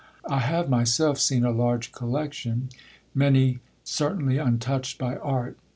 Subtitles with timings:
[0.27, 2.69] I have myself seen a large collection,
[3.13, 5.59] many certainly untouched by art.